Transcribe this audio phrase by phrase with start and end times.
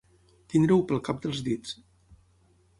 [0.53, 1.79] Tenir-ho pel cap dels dits.